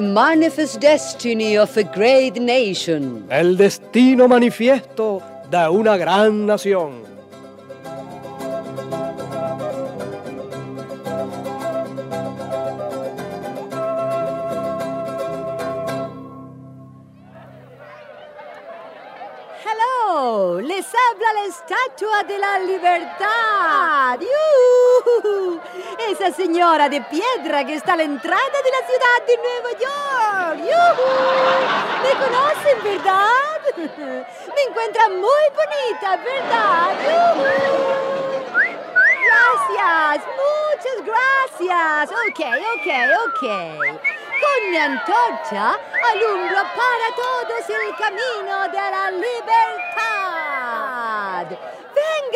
[0.00, 3.26] The manifest destiny of a great nation.
[3.28, 7.02] El destino manifiesto de una gran nación.
[19.62, 24.18] Hello, les habla la estatua de la libertad.
[24.18, 25.60] ¡Yuhu!
[26.10, 30.58] Esa señora de piedra que está a la entrada de la ciudad de Nueva York.
[30.68, 31.08] ¡Yuhu!
[32.02, 33.60] ¿Me conocen, verdad?
[34.56, 36.90] Me encuentran muy bonita, ¿verdad?
[37.06, 37.90] ¡Yuhu!
[39.24, 42.10] Gracias, muchas gracias.
[42.10, 42.40] Ok,
[42.74, 42.88] ok,
[43.26, 43.42] ok.
[44.40, 45.78] Con mi antorcha
[46.10, 49.89] alumbro para todos el camino de la libertad.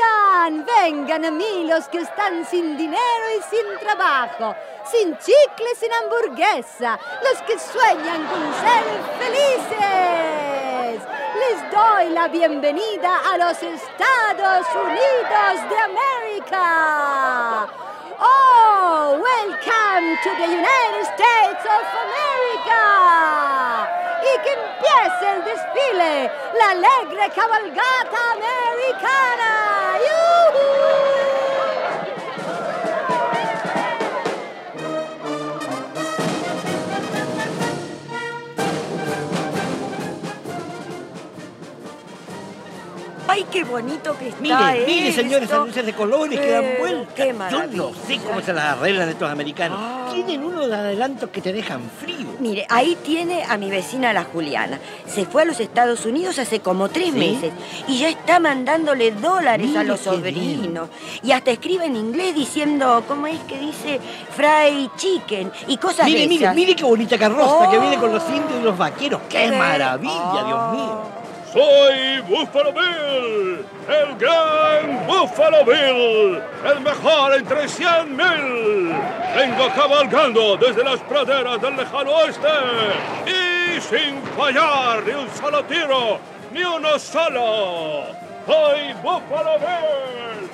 [0.05, 5.91] Vengan, vengan a mí los que están sin dinero y sin trabajo, sin chicle, sin
[5.93, 8.85] hamburguesa, los que sueñan con ser
[9.19, 11.03] felices.
[11.41, 17.67] Les doy la bienvenida a los Estados Unidos de América.
[18.21, 22.83] Oh, welcome to the United States of America.
[24.23, 29.64] Y que empiece el desfile, la alegre cabalgata americana.
[29.97, 30.84] ¡Yuhu!
[43.35, 46.77] ¡Ay, qué bonito que está Mire, mire, señores, esas luces de colores que dan Eh,
[46.79, 47.15] vuelta.
[47.17, 49.79] qué Yo no sé cómo se las arreglan estos americanos.
[49.81, 50.09] Ah.
[50.15, 52.29] Tienen unos adelantos que te dejan frío.
[52.39, 54.79] Mire, ahí tiene a mi vecina la Juliana.
[55.07, 57.19] Se fue a los Estados Unidos hace como tres ¿Sí?
[57.19, 57.53] meses
[57.89, 60.89] y ya está mandándole dólares a Mire los sobrinos.
[61.25, 63.99] Y hasta escribe en inglés diciendo, ¿cómo es que dice?
[64.37, 66.55] Fry chicken y cosas Mire, de mire, esas.
[66.55, 67.71] mire qué bonita carroza Oh.
[67.71, 69.23] que viene con los indios y los vaqueros.
[69.29, 70.73] ¡Qué maravilla, Dios oh.
[70.73, 71.14] mío!
[71.55, 78.93] Soy Buffalo Bill, el gran Buffalo Bill, el mejor entre cien mil.
[79.37, 82.49] Vengo cabalgando desde las praderas del lejano oeste
[83.27, 86.19] y sin fallar ni un solo tiro,
[86.51, 88.07] ni uno solo.
[88.49, 90.54] Soy Buffalo Bill.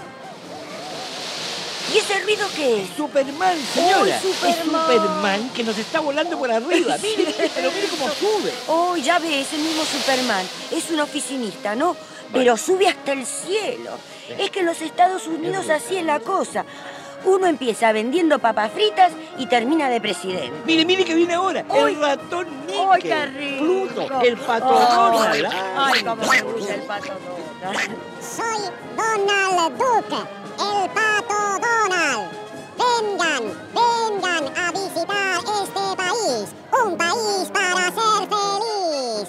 [1.93, 2.91] ¿Y ese ruido qué es?
[2.97, 4.21] Superman, señora.
[4.23, 4.56] ¡Ay, Superman!
[4.91, 6.97] Es Superman que nos está volando por arriba.
[7.03, 8.53] Mire, mire, pero mire cómo sube.
[8.69, 10.47] Oh, ya ve, ese mismo Superman.
[10.71, 11.97] Es un oficinista, ¿no?
[12.33, 13.91] Pero sube hasta el cielo.
[14.39, 16.65] Es que en los Estados Unidos así es la cosa.
[17.25, 20.53] Uno empieza vendiendo papas fritas y termina de presidente.
[20.65, 21.65] Mire, mire que viene ahora.
[21.69, 21.95] ¡Ay!
[21.95, 22.87] El ratón Mickey.
[22.91, 23.65] ¡Ay, qué rico!
[23.65, 25.55] Pluto, el pato Ay, Donald.
[25.77, 27.12] ¡Ay, cómo me gusta el pato
[27.62, 27.97] Donald!
[28.23, 30.27] Soy Donald Duck,
[30.61, 31.80] el pato Donald.
[33.00, 33.43] Vengan,
[33.75, 36.55] vengan a visitar este país.
[36.84, 39.28] Un país para ser feliz.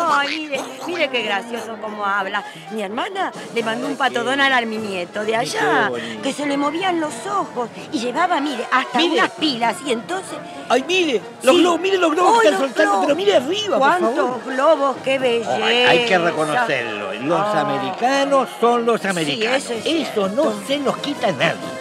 [0.00, 2.42] Ay, mire, mire qué gracioso cómo habla.
[2.72, 5.90] Mi hermana le mandó un pato Donald a mi nieto de allá,
[6.22, 9.20] que se le movían los ojos y llevaba, mire, hasta Mire.
[9.20, 9.76] unas pilas.
[9.86, 10.36] Y entonces,
[10.68, 11.60] Ay, mire, los Sí.
[11.62, 13.06] globos, mire los globos ¡Ay, que están soltando, globos!
[13.06, 14.00] pero mire arriba, por favor.
[14.14, 14.96] ¿cuántos globos?
[15.04, 15.54] ¡Qué belleza!
[15.54, 17.12] Ay, hay que reconocerlo.
[17.14, 17.60] Los Ah.
[17.60, 19.56] americanos son los americanos.
[19.56, 21.77] eso es Eso no se los quita nadie.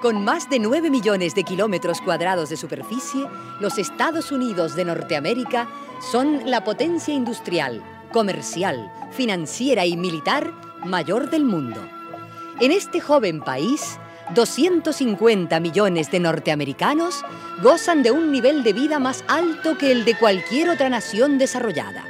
[0.00, 3.26] Con más de 9 millones de kilómetros cuadrados de superficie,
[3.58, 5.68] los Estados Unidos de Norteamérica
[6.12, 10.52] son la potencia industrial, comercial, financiera y militar
[10.84, 11.80] mayor del mundo.
[12.60, 13.98] En este joven país,
[14.34, 17.24] 250 millones de norteamericanos
[17.60, 22.04] gozan de un nivel de vida más alto que el de cualquier otra nación desarrollada.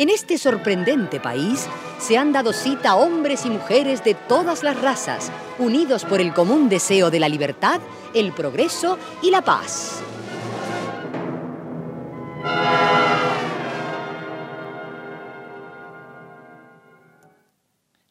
[0.00, 1.68] En este sorprendente país
[1.98, 6.70] se han dado cita hombres y mujeres de todas las razas, unidos por el común
[6.70, 7.82] deseo de la libertad,
[8.14, 10.02] el progreso y la paz.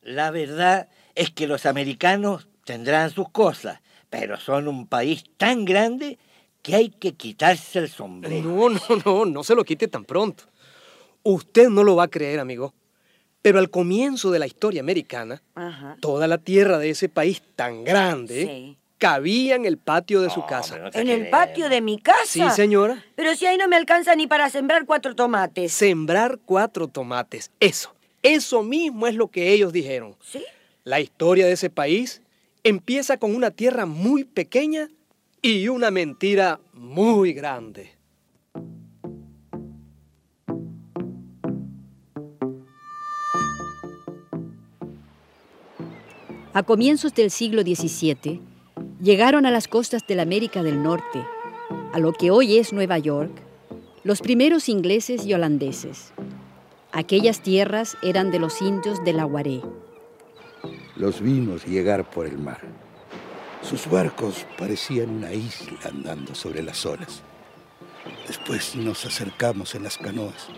[0.04, 3.82] La verdad es que los americanos tendrán sus cosas,
[4.12, 6.20] pero son un país tan grande
[6.62, 8.48] que hay que quitarse el sombrero.
[8.48, 10.44] No, no, no, no se lo quite tan pronto.
[11.24, 12.74] Usted no lo va a creer, amigo.
[13.42, 15.98] Pero al comienzo de la historia americana, Ajá.
[16.02, 18.78] toda la tierra de ese país tan grande Sí.
[18.98, 20.78] cabía en el patio de su casa.
[20.78, 22.26] no te ¿En el patio de mi casa?
[22.26, 23.04] Sí, señora.
[23.16, 25.72] Pero si ahí no me alcanza ni para sembrar cuatro tomates.
[25.72, 27.50] Sembrar cuatro tomates.
[27.62, 27.94] Eso,
[28.24, 30.16] eso mismo es lo que ellos dijeron.
[30.22, 30.44] ¿Sí?
[30.84, 32.22] La historia de ese país
[32.64, 34.90] empieza con una tierra muy pequeña
[35.42, 37.92] y una mentira muy grande.
[46.60, 48.42] A comienzos del siglo XVII,
[49.02, 51.26] llegaron a las costas de la América del Norte,
[51.94, 53.32] a lo que hoy es Nueva York,
[54.04, 56.12] los primeros ingleses y holandeses.
[56.92, 59.62] Aquellas tierras eran de los indios de la Guaré.
[60.98, 62.60] Los vimos llegar por el mar.
[63.62, 67.22] Sus barcos parecían una isla andando sobre las olas.
[68.28, 70.50] Después nos acercamos en las canoas.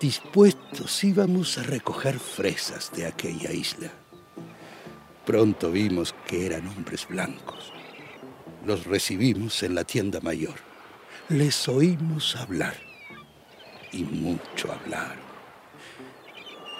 [0.00, 3.92] Dispuestos íbamos a recoger fresas de aquella isla.
[5.26, 7.72] Pronto vimos que eran hombres blancos.
[8.66, 10.56] Los recibimos en la tienda mayor.
[11.30, 12.74] Les oímos hablar.
[13.90, 15.24] Y mucho hablaron.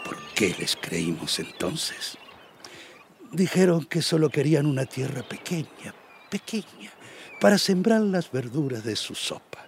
[0.05, 2.19] ¿Por qué les creímos entonces?
[3.32, 5.94] Dijeron que solo querían una tierra pequeña,
[6.31, 6.93] pequeña,
[7.40, 9.67] para sembrar las verduras de su sopa.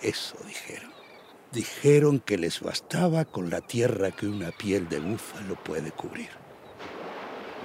[0.00, 0.92] Eso dijeron.
[1.50, 6.41] Dijeron que les bastaba con la tierra que una piel de búfalo puede cubrir.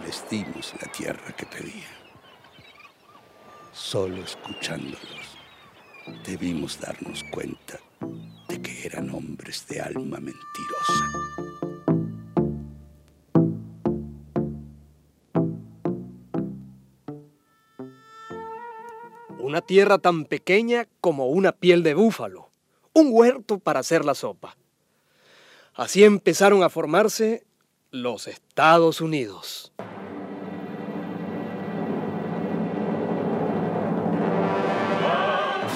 [0.05, 1.97] Les dimos la tierra que pedían.
[3.73, 5.37] Solo escuchándolos,
[6.25, 7.79] debimos darnos cuenta
[8.47, 11.37] de que eran hombres de alma mentirosa.
[19.39, 22.49] Una tierra tan pequeña como una piel de búfalo.
[22.93, 24.57] Un huerto para hacer la sopa.
[25.73, 27.46] Así empezaron a formarse
[28.01, 29.71] los Estados Unidos.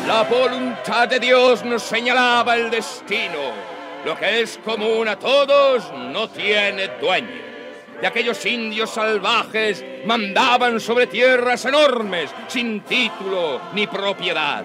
[0.07, 3.71] La voluntad de Dios nos señalaba el destino.
[4.05, 7.41] Lo que es común a todos no tiene dueño.
[8.01, 14.63] Y aquellos indios salvajes mandaban sobre tierras enormes, sin título ni propiedad.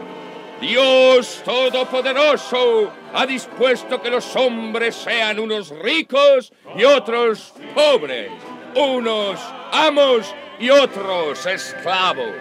[0.61, 8.31] Dios Todopoderoso ha dispuesto que los hombres sean unos ricos y otros pobres,
[8.75, 9.39] unos
[9.71, 12.33] amos y otros esclavos.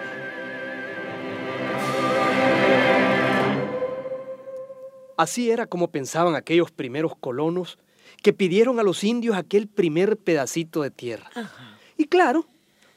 [5.17, 7.77] Así era como pensaban aquellos primeros colonos
[8.21, 11.29] que pidieron a los indios aquel primer pedacito de tierra.
[11.97, 12.45] Y claro,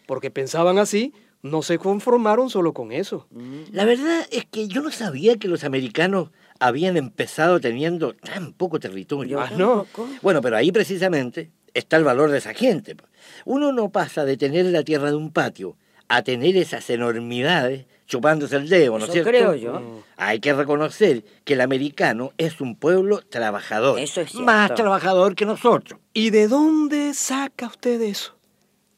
[0.06, 1.12] porque pensaban así,
[1.42, 3.26] no se conformaron solo con eso.
[3.72, 6.30] La verdad es que yo no sabía que los americanos
[6.60, 9.40] habían empezado teniendo tan poco territorio.
[9.40, 9.86] Ah, no.
[10.22, 12.96] Bueno, pero ahí precisamente está el valor de esa gente.
[12.96, 13.08] pues.
[13.44, 15.76] Uno no pasa de tener la tierra de un patio
[16.08, 19.30] a tener esas enormidades chupándose el dedo, ¿no es Eso cierto?
[19.30, 20.02] creo yo.
[20.16, 24.00] Hay que reconocer que el americano es un pueblo trabajador.
[24.00, 24.46] Eso es cierto.
[24.46, 26.00] Más trabajador que nosotros.
[26.14, 28.37] ¿Y de dónde saca usted eso?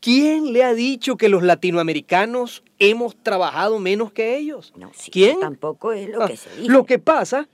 [0.00, 4.72] ¿Quién le ha dicho que los latinoamericanos hemos trabajado menos que ellos?
[4.76, 5.40] No, sí, ¿Quién?
[5.40, 6.70] tampoco es lo Ah, que se dice.
[6.72, 7.48] Lo que pasa,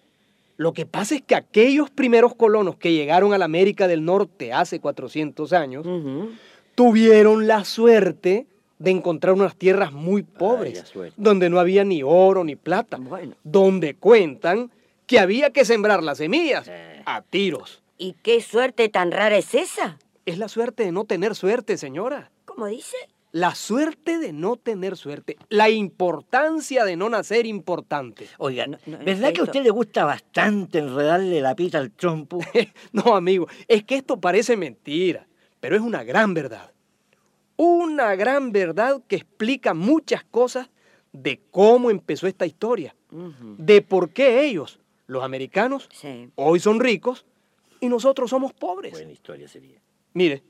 [0.56, 4.52] lo que pasa es que aquellos primeros colonos que llegaron a la América del Norte
[4.52, 5.84] hace 400 años
[6.74, 8.46] tuvieron la suerte
[8.78, 10.84] de encontrar unas tierras muy pobres,
[11.16, 13.34] donde no había ni oro ni plata, Bueno.
[13.42, 14.70] donde cuentan
[15.06, 17.02] que había que sembrar las semillas Eh.
[17.06, 17.82] a tiros.
[17.98, 19.98] ¿Y qué suerte tan rara es esa?
[20.26, 22.30] Es la suerte de no tener suerte, señora.
[22.56, 22.96] ¿Cómo dice?
[23.32, 25.36] La suerte de no tener suerte.
[25.50, 28.28] La importancia de no nacer importante.
[28.38, 31.90] Oiga, No, no, en ¿verdad que a usted le gusta bastante enredarle la pita al
[31.90, 32.40] trompo?
[32.92, 35.26] No, amigo, es que esto parece mentira,
[35.60, 36.72] pero es una gran verdad.
[37.56, 40.70] Una gran verdad que explica muchas cosas
[41.12, 46.30] de cómo empezó esta historia, de por qué ellos, los americanos, Sí.
[46.36, 47.26] hoy son ricos
[47.80, 48.92] y nosotros somos pobres.
[48.92, 49.78] Buena historia sería.
[50.14, 50.42] Mire,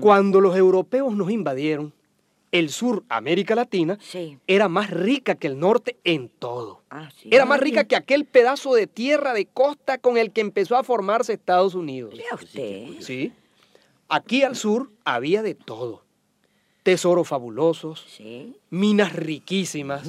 [0.00, 1.92] Cuando los europeos nos invadieron,
[2.50, 4.38] el sur, América Latina, Sí.
[4.46, 6.80] era más rica que el norte en todo.
[6.88, 7.28] Ah, sí.
[7.30, 10.82] Era más rica que aquel pedazo de tierra de costa con el que empezó a
[10.84, 12.14] formarse Estados Unidos.
[12.16, 12.86] Vea usted.
[13.00, 13.32] Sí.
[14.08, 16.02] Aquí al sur había de todo.
[16.82, 18.56] Tesoros fabulosos, Sí.
[18.70, 20.08] minas riquísimas,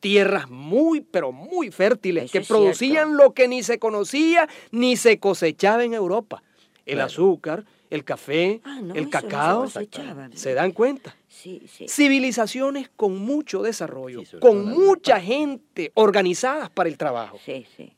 [0.00, 5.20] tierras muy, pero muy fértiles Eso que producían lo que ni se conocía ni se
[5.20, 6.42] cosechaba en Europa.
[6.86, 7.06] El Claro.
[7.06, 10.30] azúcar, el café, Ah, no, el eso no se cacao.
[10.34, 11.16] ¿Se dan cuenta?
[11.28, 11.86] Sí, sí.
[11.88, 17.38] Civilizaciones con mucho desarrollo, Sí, con mucha gente organizadas para el trabajo.
[17.44, 17.92] Sí, sí.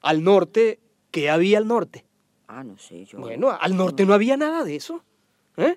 [0.00, 0.78] Al norte,
[1.10, 2.04] ¿qué había al norte?
[2.46, 3.18] Ah, no sé, yo.
[3.18, 5.02] Bueno, al norte no había nada de eso.
[5.56, 5.76] ¿eh?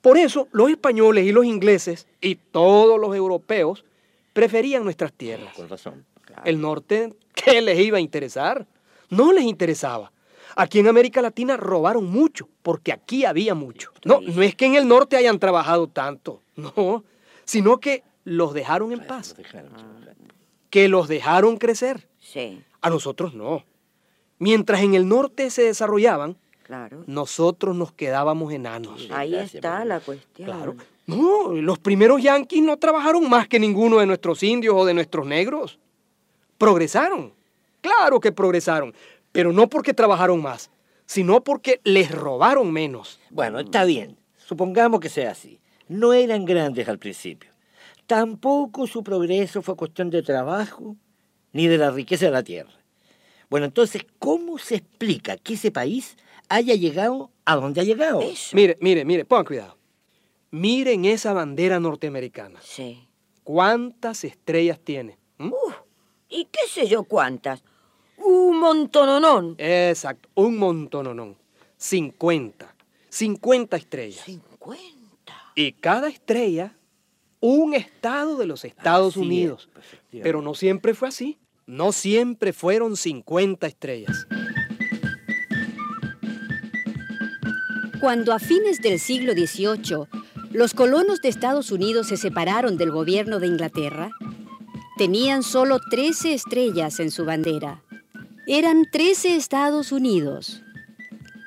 [0.00, 3.84] Por eso los españoles y los ingleses y todos los europeos
[4.32, 5.54] preferían nuestras tierras.
[5.54, 6.04] Con razón.
[6.44, 8.66] El norte, ¿qué les iba a interesar?
[9.08, 10.12] No les interesaba.
[10.56, 13.92] Aquí en América Latina robaron mucho, porque aquí había mucho.
[14.04, 17.04] No, no es que en el norte hayan trabajado tanto, no,
[17.44, 19.34] sino que los dejaron en paz,
[20.70, 22.08] que los dejaron crecer.
[22.20, 23.64] Sí, A nosotros no.
[24.38, 27.04] Mientras en el norte se desarrollaban, claro.
[27.06, 29.08] nosotros nos quedábamos enanos.
[29.10, 30.46] Ahí está la cuestión.
[30.46, 30.76] Claro.
[31.06, 35.26] No, los primeros yanquis no trabajaron más que ninguno de nuestros indios o de nuestros
[35.26, 35.78] negros.
[36.56, 37.32] Progresaron.
[37.82, 38.94] Claro que progresaron,
[39.34, 40.70] pero no porque trabajaron más,
[41.06, 43.18] sino porque les robaron menos.
[43.30, 44.16] Bueno, está bien.
[44.36, 45.60] Supongamos que sea así.
[45.88, 47.50] No eran grandes al principio.
[48.06, 50.94] Tampoco su progreso fue cuestión de trabajo
[51.52, 52.70] ni de la riqueza de la tierra.
[53.50, 56.16] Bueno, entonces, ¿cómo se explica que ese país
[56.48, 58.20] haya llegado a donde ha llegado?
[58.20, 58.54] Eso.
[58.54, 59.76] Mire, mire, mire, pongan cuidado.
[60.52, 62.60] Miren esa bandera norteamericana.
[62.62, 63.08] Sí.
[63.42, 65.18] ¿Cuántas estrellas tiene?
[65.38, 65.48] ¿Mm?
[65.48, 65.74] Uf,
[66.28, 67.64] y qué sé yo cuántas.
[68.54, 69.56] Un montononón.
[69.58, 71.36] Exacto, un montononón.
[71.76, 72.72] 50.
[73.08, 74.24] 50 estrellas.
[74.24, 75.34] 50.
[75.56, 76.76] Y cada estrella,
[77.40, 79.68] un estado de los Estados Así Unidos.
[80.10, 81.36] Pero no siempre fue así.
[81.66, 84.28] No siempre fueron 50 estrellas.
[88.00, 90.06] Cuando a fines del siglo XVIII
[90.52, 94.10] los colonos de Estados Unidos se separaron del gobierno de Inglaterra,
[94.96, 97.82] tenían solo 13 estrellas en su bandera.
[98.46, 100.62] Eran 13 Estados Unidos,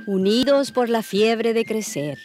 [0.08, 2.18] unidos por la fiebre de crecer.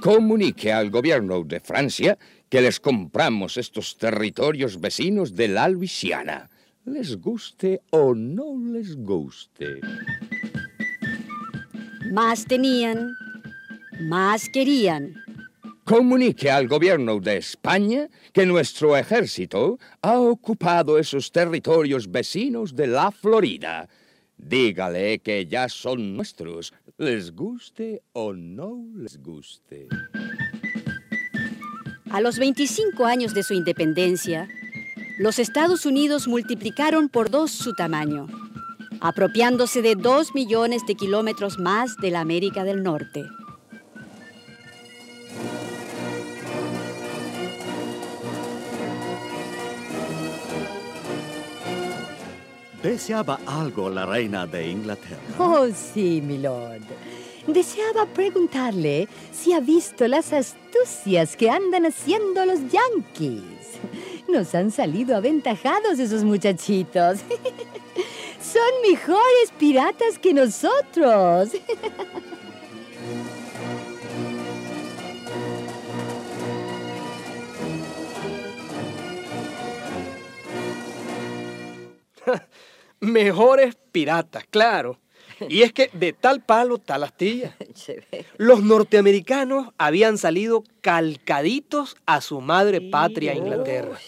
[0.00, 2.16] Comunique al gobierno de Francia
[2.48, 6.48] que les compramos estos territorios vecinos de la Luisiana,
[6.84, 9.80] les guste o no les guste.
[12.12, 13.10] Más tenían,
[14.02, 15.25] más querían.
[15.86, 23.12] Comunique al gobierno de España que nuestro ejército ha ocupado esos territorios vecinos de la
[23.12, 23.88] Florida.
[24.36, 29.86] Dígale que ya son nuestros, les guste o no les guste.
[32.10, 34.48] A los 25 años de su independencia,
[35.20, 38.26] los Estados Unidos multiplicaron por dos su tamaño,
[39.00, 43.22] apropiándose de dos millones de kilómetros más de la América del Norte.
[52.86, 55.18] ¿Deseaba algo la reina de Inglaterra?
[55.40, 56.82] Oh, sí, milord.
[57.48, 63.42] Deseaba preguntarle si ha visto las astucias que andan haciendo los yankees.
[64.28, 67.18] Nos han salido aventajados esos muchachitos.
[68.40, 71.50] Son mejores piratas que nosotros.
[83.00, 84.98] Mejores piratas, claro.
[85.48, 87.56] Y es que de tal palo, tal astilla.
[88.36, 93.98] Los norteamericanos habían salido calcaditos a su madre patria, Inglaterra.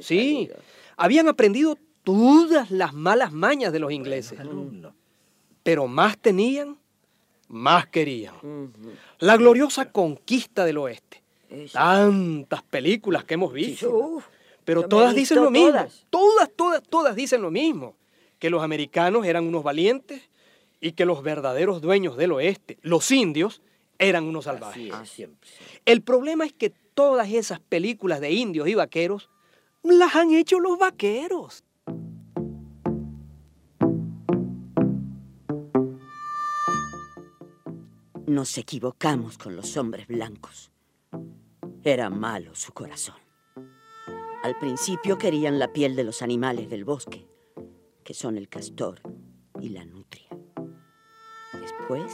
[0.00, 0.50] Sí,
[0.96, 4.38] habían aprendido todas las malas mañas de los ingleses.
[5.62, 6.78] Pero más tenían,
[7.48, 8.34] más querían.
[9.18, 11.22] La gloriosa conquista del oeste.
[11.72, 14.22] Tantas películas que hemos visto.
[14.64, 15.86] Pero todas dicen lo mismo.
[16.10, 17.94] Todas, todas, todas dicen lo mismo.
[18.38, 20.30] Que los americanos eran unos valientes
[20.80, 23.62] y que los verdaderos dueños del oeste, los indios,
[23.98, 24.92] eran unos salvajes.
[24.92, 25.50] Así es, siempre.
[25.84, 29.30] El problema es que todas esas películas de indios y vaqueros
[29.82, 31.64] las han hecho los vaqueros.
[38.26, 40.72] Nos equivocamos con los hombres blancos.
[41.84, 43.16] Era malo su corazón.
[44.42, 47.26] Al principio querían la piel de los animales del bosque,
[48.04, 49.00] que son el castor
[49.60, 50.28] y la nutria.
[51.60, 52.12] Después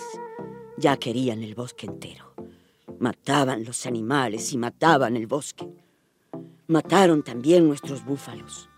[0.79, 2.31] ya querían el bosque entero,
[3.01, 5.67] Mataban los animales y mataban el bosque.
[6.67, 8.69] Mataron también nuestros búfalos.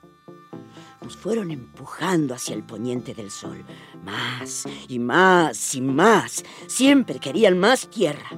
[1.03, 3.65] Nos fueron empujando hacia el poniente del sol.
[4.05, 6.45] Más y más y más.
[6.69, 8.31] Siempre querían más tierra.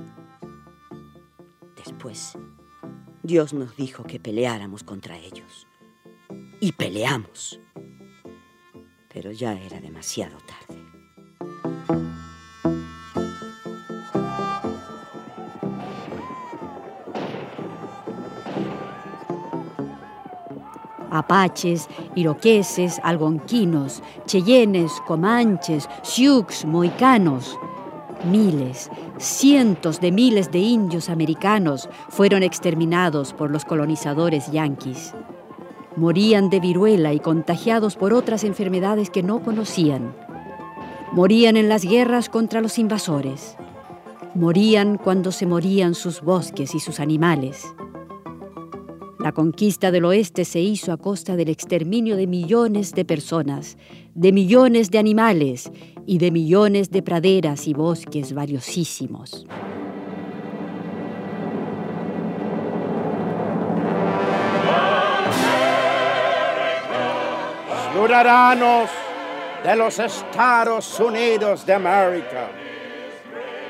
[1.76, 2.32] Después,
[3.22, 5.66] Dios nos dijo que peleáramos contra ellos.
[6.60, 7.60] Y peleamos.
[9.14, 10.84] Pero ya era demasiado tarde.
[21.14, 27.56] apaches, iroqueses, algonquinos, cheyennes, comanches, sioux, moicanos.
[28.24, 35.14] Miles, cientos de miles de indios americanos fueron exterminados por los colonizadores yanquis.
[35.96, 40.14] Morían de viruela y contagiados por otras enfermedades que no conocían.
[41.12, 43.56] Morían en las guerras contra los invasores.
[44.34, 47.72] Morían cuando se morían sus bosques y sus animales.
[49.20, 53.78] La conquista del oeste se hizo a costa del exterminio de millones de personas,
[54.14, 55.70] de millones de animales
[56.06, 59.46] y de millones de praderas y bosques valiosísimos.
[68.06, 72.48] De los Estados Unidos de América,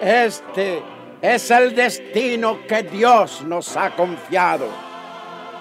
[0.01, 0.83] este
[1.23, 4.69] es el destino que Dios nos ha confiado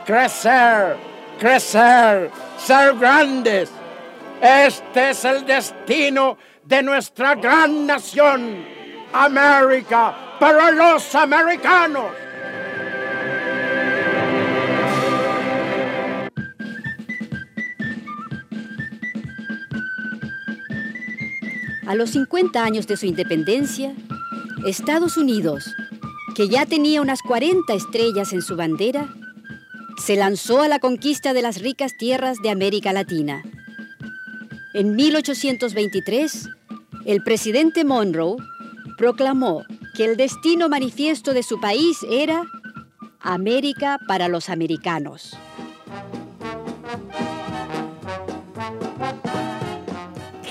[0.05, 0.97] crecer,
[1.39, 3.71] crecer, ser grandes.
[4.41, 8.65] Este es el destino de nuestra gran nación,
[9.13, 12.22] América, para los americanos.
[21.85, 23.93] A los 50 años de su independencia,
[24.65, 25.65] Estados Unidos,
[26.35, 29.13] que ya tenía unas 40 estrellas en su bandera,
[29.97, 33.43] se lanzó a la conquista de las ricas tierras de América Latina.
[34.73, 36.49] En 1823,
[37.05, 38.37] el presidente Monroe
[38.97, 39.63] proclamó
[39.93, 42.43] que el destino manifiesto de su país era
[43.19, 45.35] América para los americanos.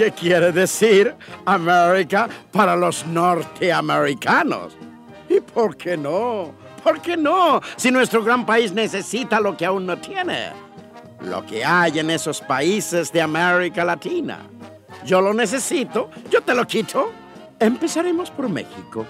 [0.02, 4.76] ¿Qué quiere decir América para los norteamericanos?
[5.28, 6.50] ¿Y por qué no?
[6.82, 7.60] ¿Por qué no?
[7.76, 10.48] Si nuestro gran país necesita lo que aún no tiene.
[11.20, 14.40] Lo que hay en esos países de América Latina.
[15.04, 17.12] Yo lo necesito, yo te lo quito.
[17.60, 19.06] Empezaremos por México.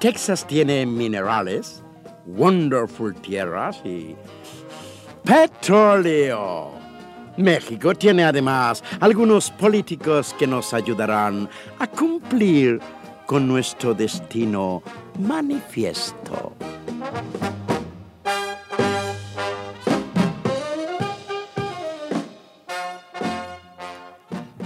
[0.00, 1.80] Texas tiene minerales,
[2.26, 4.16] wonderful tierras y
[5.22, 6.83] petróleo.
[7.36, 12.80] México tiene además algunos políticos que nos ayudarán a cumplir
[13.26, 14.82] con nuestro destino
[15.18, 16.54] manifiesto.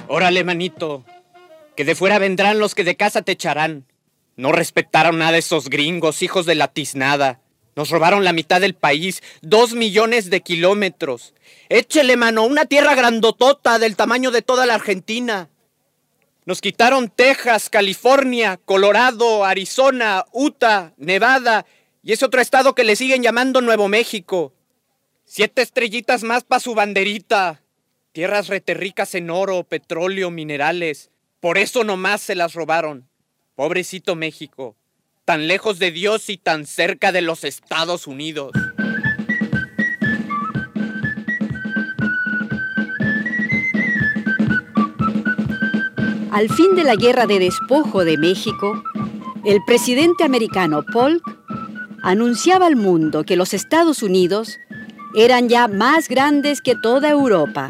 [0.08, 1.04] Órale, manito,
[1.76, 3.84] que de fuera vendrán los que de casa te echarán.
[4.36, 7.40] No respetaron nada esos gringos, hijos de la tiznada.
[7.78, 11.32] Nos robaron la mitad del país, dos millones de kilómetros.
[11.68, 15.48] Échele, mano, una tierra grandotota del tamaño de toda la Argentina.
[16.44, 21.66] Nos quitaron Texas, California, Colorado, Arizona, Utah, Nevada
[22.02, 24.52] y ese otro estado que le siguen llamando Nuevo México.
[25.24, 27.62] Siete estrellitas más para su banderita.
[28.10, 31.12] Tierras reterricas en oro, petróleo, minerales.
[31.38, 33.08] Por eso nomás se las robaron.
[33.54, 34.74] Pobrecito México,
[35.28, 38.50] tan lejos de Dios y tan cerca de los Estados Unidos.
[46.32, 48.82] Al fin de la guerra de despojo de México,
[49.44, 51.22] el presidente americano Polk
[52.02, 54.56] anunciaba al mundo que los Estados Unidos
[55.14, 57.68] eran ya más grandes que toda Europa.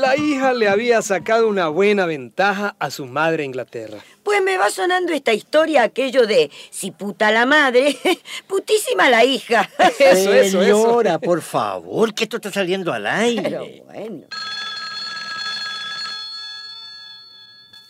[0.00, 4.02] La hija le había sacado una buena ventaja a su madre Inglaterra.
[4.22, 7.98] Pues me va sonando esta historia aquello de si puta la madre,
[8.48, 9.70] putísima la hija.
[9.98, 13.42] Eso, eso, Señora, por favor, que esto está saliendo al aire.
[13.42, 14.26] Pero bueno.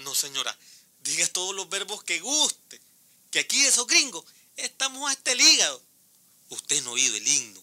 [0.00, 0.56] No, señora,
[1.04, 2.80] diga todos los verbos que guste.
[3.30, 4.24] Que aquí esos gringos
[4.56, 5.80] estamos hasta el hígado.
[6.48, 7.59] Usted no ha oído el himno.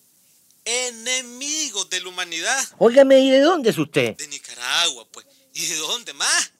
[0.69, 2.61] Enemigos de la humanidad.
[2.77, 4.17] Óigame, ¿y de dónde es usted?
[4.17, 5.25] De Nicaragua, pues.
[5.53, 6.51] ¿Y de dónde más?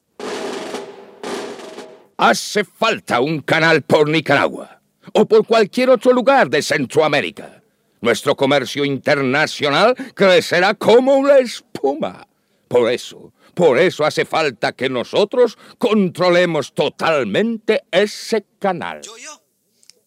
[2.16, 4.82] Hace falta un canal por Nicaragua
[5.14, 7.62] o por cualquier otro lugar de Centroamérica.
[8.00, 12.28] Nuestro comercio internacional crecerá como una espuma.
[12.70, 19.02] Por eso, Por eso hace falta que nosotros controlemos totalmente ese canal.
[19.02, 19.44] Yo, yo.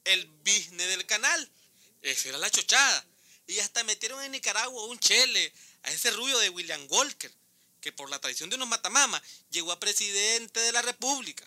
[0.04, 1.50] El business del canal.
[2.00, 3.04] Esa era la chochada.
[3.50, 7.32] Y hasta metieron en Nicaragua un chele a ese rubio de William Walker,
[7.80, 11.44] que por la traición de unos matamamas llegó a presidente de la República.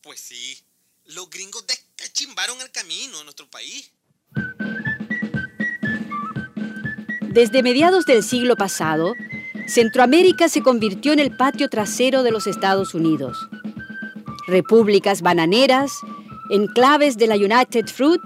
[0.00, 0.58] Pues sí,
[1.04, 3.90] los gringos descachimbaron el camino en nuestro país.
[7.28, 9.14] Desde mediados del siglo pasado,
[9.66, 13.36] Centroamérica se convirtió en el patio trasero de los Estados Unidos.
[14.46, 15.92] Repúblicas bananeras,
[16.50, 18.22] enclaves de la United Fruit,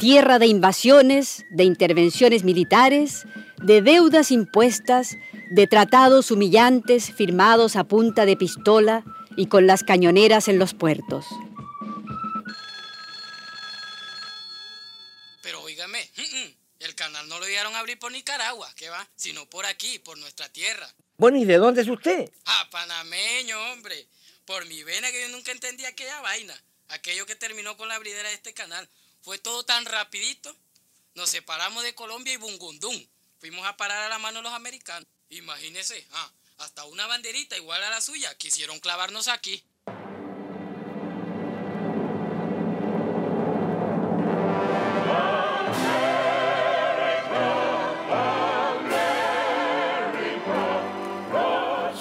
[0.00, 3.26] tierra de invasiones, de intervenciones militares,
[3.58, 5.18] de deudas impuestas,
[5.50, 9.04] de tratados humillantes firmados a punta de pistola
[9.36, 11.26] y con las cañoneras en los puertos.
[15.42, 16.10] Pero óigame,
[16.78, 19.06] el canal no lo dieron a abrir por Nicaragua, ¿qué va?
[19.16, 20.88] Sino por aquí, por nuestra tierra.
[21.18, 22.30] Bueno, ¿y de dónde es usted?
[22.46, 24.06] Ah, panameño, hombre.
[24.46, 26.58] Por mi vena que yo nunca entendí aquella vaina.
[26.88, 28.88] Aquello que terminó con la abridera de este canal.
[29.22, 30.54] Fue todo tan rapidito.
[31.14, 33.08] Nos separamos de Colombia y Bungundún.
[33.38, 35.06] Fuimos a parar a la mano los americanos.
[35.28, 39.62] Imagínese, ah, hasta una banderita igual a la suya quisieron clavarnos aquí.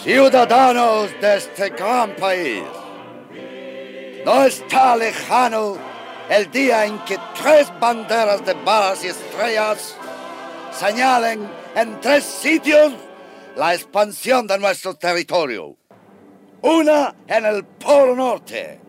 [0.03, 2.63] Ciudadanos de este gran país,
[4.25, 5.88] no está lejano
[6.29, 9.95] el día en que tres banderas de balas y estrellas
[10.71, 12.93] señalen en tres sitios
[13.55, 15.75] la expansión de nuestro territorio.
[16.61, 18.79] Una en el Polo Norte,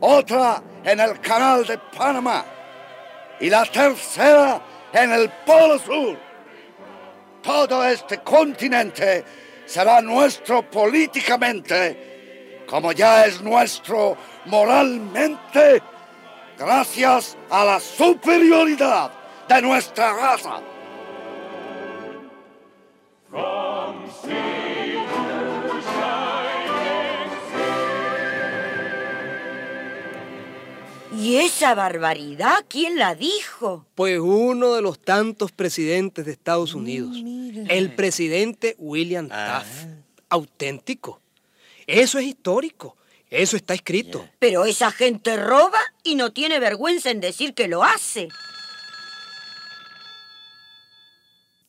[0.00, 2.44] otra en el Canal de Panamá
[3.40, 4.60] y la tercera
[4.92, 6.18] en el Polo Sur.
[7.40, 9.24] Todo este continente
[9.64, 14.16] será nuestro políticamente, como ya es nuestro
[14.46, 15.80] moralmente,
[16.58, 19.10] gracias a la superioridad
[19.48, 20.60] de nuestra raza.
[31.20, 33.84] ¿Y esa barbaridad quién la dijo?
[33.94, 37.16] Pues uno de los tantos presidentes de Estados Unidos,
[37.68, 39.86] el presidente William Taft,
[40.28, 41.20] auténtico.
[41.86, 42.96] Eso es histórico,
[43.30, 44.28] eso está escrito.
[44.38, 48.28] Pero esa gente roba y no tiene vergüenza en decir que lo hace.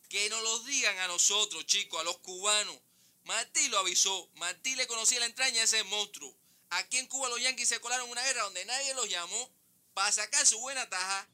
[0.10, 2.78] Que nos lo digan a nosotros, chicos, a los cubanos.
[3.26, 4.30] Martí lo avisó.
[4.36, 6.34] Martí le conocía la entraña a ese monstruo.
[6.72, 9.52] Aquí en Cuba los yanquis se colaron una guerra donde nadie los llamó
[9.94, 11.28] para sacar su buena taja.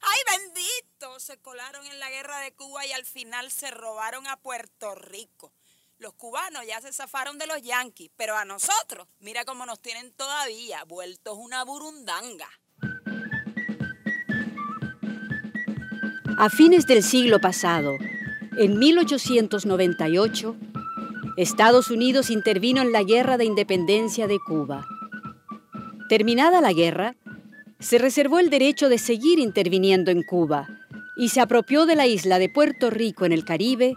[0.00, 1.20] ¡Ay, bendito!
[1.20, 5.52] Se colaron en la guerra de Cuba y al final se robaron a Puerto Rico.
[6.02, 10.12] Los cubanos ya se zafaron de los yanquis, pero a nosotros, mira cómo nos tienen
[10.12, 12.48] todavía, vueltos una burundanga.
[16.36, 17.92] A fines del siglo pasado,
[18.58, 20.56] en 1898,
[21.36, 24.84] Estados Unidos intervino en la Guerra de Independencia de Cuba.
[26.08, 27.14] Terminada la guerra,
[27.78, 30.66] se reservó el derecho de seguir interviniendo en Cuba
[31.16, 33.94] y se apropió de la isla de Puerto Rico en el Caribe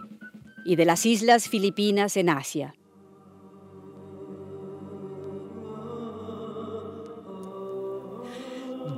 [0.66, 2.74] y de las islas Filipinas en Asia.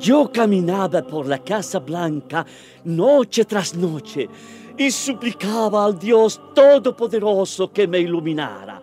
[0.00, 2.46] Yo caminaba por la Casa Blanca
[2.84, 4.28] noche tras noche
[4.76, 8.80] y suplicaba al Dios Todopoderoso que me iluminara.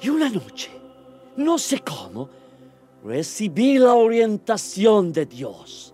[0.00, 0.70] Y una noche,
[1.36, 2.28] no sé cómo,
[3.04, 5.91] recibí la orientación de Dios.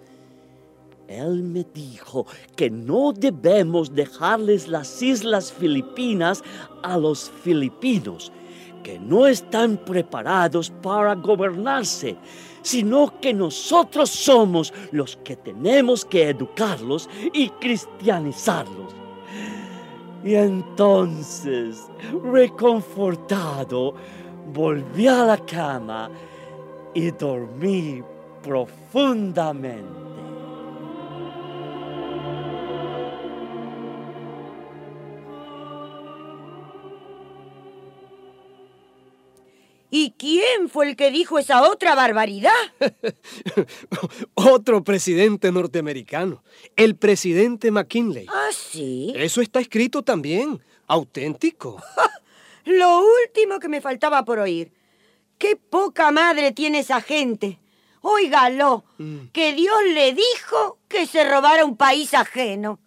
[1.08, 6.44] Él me dijo que no debemos dejarles las islas filipinas
[6.82, 8.30] a los filipinos,
[8.82, 12.16] que no están preparados para gobernarse,
[12.60, 18.94] sino que nosotros somos los que tenemos que educarlos y cristianizarlos.
[20.22, 21.86] Y entonces,
[22.22, 23.94] reconfortado,
[24.52, 26.10] volví a la cama
[26.92, 28.02] y dormí
[28.42, 30.17] profundamente.
[39.90, 42.52] ¿Y quién fue el que dijo esa otra barbaridad?
[44.34, 46.42] Otro presidente norteamericano,
[46.76, 48.26] el presidente McKinley.
[48.28, 49.12] ¿Ah, sí?
[49.16, 51.82] Eso está escrito también, auténtico.
[52.64, 54.72] Lo último que me faltaba por oír.
[55.38, 57.58] Qué poca madre tiene esa gente.
[58.00, 58.84] Óigalo,
[59.32, 62.78] que Dios le dijo que se robara un país ajeno.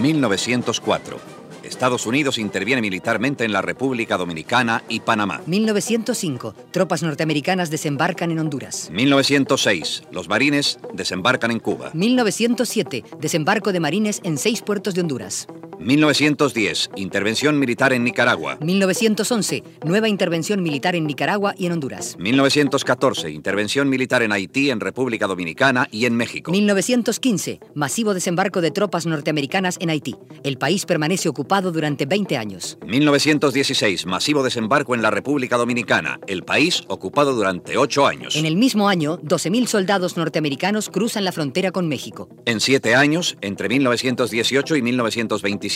[0.00, 1.40] 1904.
[1.62, 5.40] Estados Unidos interviene militarmente en la República Dominicana y Panamá.
[5.46, 6.54] 1905.
[6.70, 8.90] Tropas norteamericanas desembarcan en Honduras.
[8.90, 10.02] 1906.
[10.10, 11.90] Los marines desembarcan en Cuba.
[11.94, 13.04] 1907.
[13.20, 15.46] Desembarco de marines en seis puertos de Honduras.
[15.80, 16.90] 1910.
[16.96, 18.58] Intervención militar en Nicaragua.
[18.60, 19.64] 1911.
[19.84, 22.16] Nueva intervención militar en Nicaragua y en Honduras.
[22.18, 23.30] 1914.
[23.30, 26.52] Intervención militar en Haití, en República Dominicana y en México.
[26.52, 27.60] 1915.
[27.74, 30.16] Masivo desembarco de tropas norteamericanas en Haití.
[30.44, 32.78] El país permanece ocupado durante 20 años.
[32.86, 34.06] 1916.
[34.06, 36.20] Masivo desembarco en la República Dominicana.
[36.26, 38.36] El país ocupado durante 8 años.
[38.36, 42.28] En el mismo año, 12.000 soldados norteamericanos cruzan la frontera con México.
[42.44, 45.69] En siete años, entre 1918 y 1925,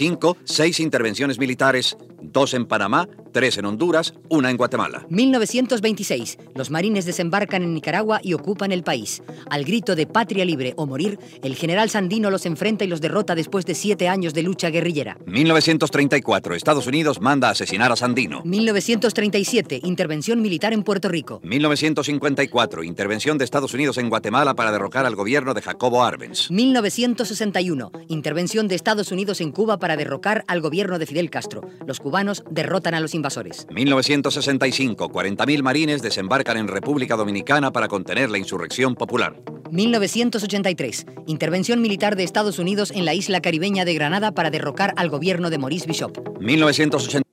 [0.44, 5.04] seis intervenciones militares, dos en Panamá, tres en Honduras, una en Guatemala.
[5.10, 6.38] 1926.
[6.54, 9.22] Los marines desembarcan en Nicaragua y ocupan el país.
[9.50, 13.34] Al grito de patria libre o morir, el general Sandino los enfrenta y los derrota
[13.34, 15.18] después de siete años de lucha guerrillera.
[15.26, 16.54] 1934.
[16.54, 18.42] Estados Unidos manda a asesinar a Sandino.
[18.44, 19.80] 1937.
[19.82, 21.40] Intervención militar en Puerto Rico.
[21.42, 22.84] 1954.
[22.84, 26.50] Intervención de Estados Unidos en Guatemala para derrocar al gobierno de Jacobo Arbenz.
[26.50, 27.90] 1961.
[28.08, 31.60] Intervención de Estados Unidos en Cuba para derrocar al gobierno de Fidel Castro.
[31.86, 33.66] Los cubanos derrotan a los invasores.
[33.70, 35.10] 1965.
[35.10, 39.36] 40.000 marines desembarcan en República Dominicana para contener la insurrección popular.
[39.70, 41.06] 1983.
[41.26, 45.50] Intervención militar de Estados Unidos en la isla caribeña de Granada para derrocar al gobierno
[45.50, 46.40] de Maurice Bishop.
[46.40, 47.28] 1980.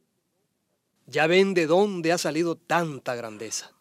[1.08, 3.72] Ya ven de dónde ha salido tanta grandeza.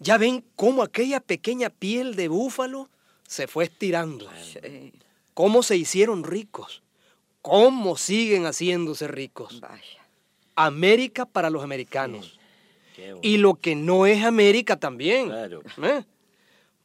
[0.00, 2.88] Ya ven cómo aquella pequeña piel de búfalo
[3.26, 4.26] se fue estirando.
[5.34, 6.82] Cómo se hicieron ricos.
[7.48, 9.60] Cómo siguen haciéndose ricos.
[10.54, 12.38] América para los americanos.
[13.22, 15.32] Y lo que no es América también.
[15.32, 16.04] ¿eh?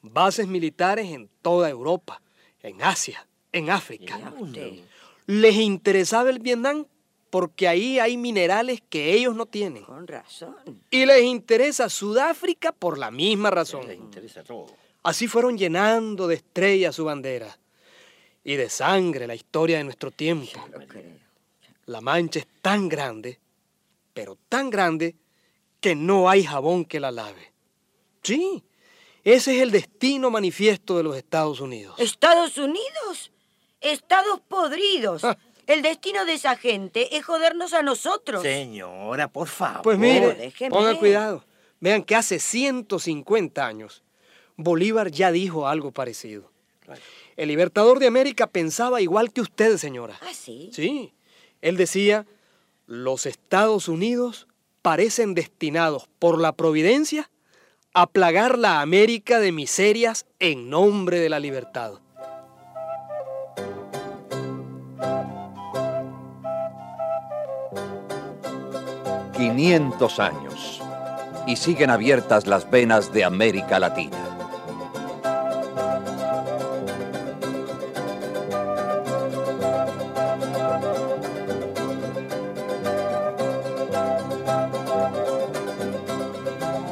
[0.00, 2.22] Bases militares en toda Europa,
[2.62, 4.32] en Asia, en África.
[5.26, 6.86] Les interesaba el Vietnam
[7.28, 9.84] porque ahí hay minerales que ellos no tienen.
[9.84, 10.54] Con razón.
[10.90, 13.86] Y les interesa Sudáfrica por la misma razón.
[13.86, 14.66] Les interesa todo.
[15.02, 17.58] Así fueron llenando de estrellas su bandera
[18.44, 20.60] y de sangre la historia de nuestro tiempo.
[21.86, 23.40] La mancha es tan grande,
[24.12, 25.16] pero tan grande,
[25.80, 27.52] que no hay jabón que la lave.
[28.22, 28.62] Sí,
[29.22, 31.94] ese es el destino manifiesto de los Estados Unidos.
[31.98, 33.32] ¿Estados Unidos?
[33.80, 35.24] Estados podridos.
[35.24, 35.36] Ah.
[35.66, 38.42] El destino de esa gente es jodernos a nosotros.
[38.42, 39.82] Señora, por favor.
[39.82, 40.70] Pues mire, déjeme.
[40.70, 41.44] pongan cuidado.
[41.80, 44.04] Vean que hace 150 años
[44.56, 46.50] Bolívar ya dijo algo parecido.
[47.36, 50.16] El libertador de América pensaba igual que usted, señora.
[50.22, 50.70] ¿Ah, sí?
[50.72, 51.12] Sí.
[51.62, 52.26] Él decía,
[52.86, 54.46] los Estados Unidos
[54.82, 57.30] parecen destinados por la providencia
[57.94, 61.94] a plagar la América de miserias en nombre de la libertad.
[69.34, 70.80] ...500 años...
[71.46, 74.33] ...y siguen abiertas las venas de América Latina.